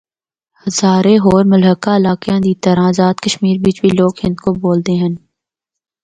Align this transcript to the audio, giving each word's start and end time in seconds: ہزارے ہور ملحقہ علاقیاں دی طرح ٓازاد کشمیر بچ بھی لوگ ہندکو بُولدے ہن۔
ہزارے 0.63 1.13
ہور 1.23 1.41
ملحقہ 1.51 1.91
علاقیاں 1.99 2.39
دی 2.45 2.53
طرح 2.63 2.83
ٓازاد 2.89 3.15
کشمیر 3.25 3.57
بچ 3.63 3.75
بھی 3.83 3.89
لوگ 3.99 4.13
ہندکو 4.23 4.49
بُولدے 4.61 4.95
ہن۔ 5.01 5.13